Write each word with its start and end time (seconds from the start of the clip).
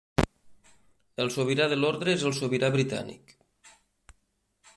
El 1.25 1.29
Sobirà 1.35 1.67
de 1.73 1.77
l'Orde 1.83 2.09
és 2.15 2.25
el 2.31 2.35
sobirà 2.39 2.73
britànic. 2.77 3.37